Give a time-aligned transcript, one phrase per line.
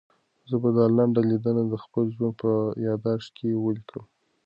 [0.49, 2.51] زه به دا لنډه لیدنه د خپل ژوند په
[2.85, 4.03] یادښت کې ولیکم.